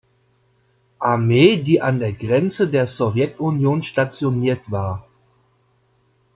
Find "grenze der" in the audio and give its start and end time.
2.13-2.87